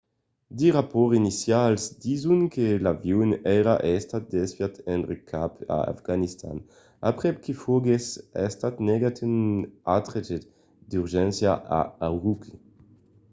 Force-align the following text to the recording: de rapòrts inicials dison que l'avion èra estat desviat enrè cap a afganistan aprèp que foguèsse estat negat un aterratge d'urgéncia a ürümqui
de 0.59 0.67
rapòrts 0.77 1.17
inicials 1.21 1.81
dison 2.05 2.39
que 2.53 2.67
l'avion 2.83 3.29
èra 3.59 3.73
estat 3.97 4.23
desviat 4.35 4.75
enrè 4.93 5.17
cap 5.31 5.51
a 5.77 5.79
afganistan 5.93 6.57
aprèp 7.11 7.35
que 7.43 7.53
foguèsse 7.63 8.19
estat 8.47 8.75
negat 8.89 9.17
un 9.27 9.35
aterratge 9.95 10.37
d'urgéncia 10.89 11.51
a 12.05 12.07
ürümqui 12.15 12.51